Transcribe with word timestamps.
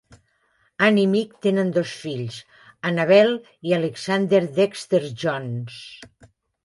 Ann 0.85 0.95
i 1.01 1.03
Mick 1.11 1.35
tenen 1.45 1.69
dos 1.75 1.91
fills, 2.05 2.37
Annabelle 2.91 3.37
i 3.71 3.75
Alexander 3.81 4.41
Dexter-Jones. 4.57 5.79